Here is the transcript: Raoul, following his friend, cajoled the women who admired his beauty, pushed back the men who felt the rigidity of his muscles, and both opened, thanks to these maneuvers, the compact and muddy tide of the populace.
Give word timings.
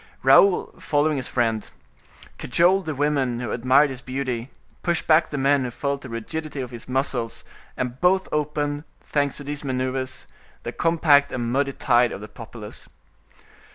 Raoul, 0.23 0.73
following 0.79 1.17
his 1.17 1.27
friend, 1.27 1.69
cajoled 2.39 2.87
the 2.87 2.95
women 2.95 3.39
who 3.39 3.51
admired 3.51 3.91
his 3.91 4.01
beauty, 4.01 4.49
pushed 4.81 5.05
back 5.05 5.29
the 5.29 5.37
men 5.37 5.63
who 5.63 5.69
felt 5.69 6.01
the 6.01 6.09
rigidity 6.09 6.59
of 6.59 6.71
his 6.71 6.89
muscles, 6.89 7.43
and 7.77 8.01
both 8.01 8.27
opened, 8.31 8.83
thanks 9.03 9.37
to 9.37 9.43
these 9.43 9.63
maneuvers, 9.63 10.25
the 10.63 10.71
compact 10.71 11.31
and 11.31 11.51
muddy 11.51 11.73
tide 11.73 12.11
of 12.11 12.19
the 12.19 12.27
populace. 12.27 12.89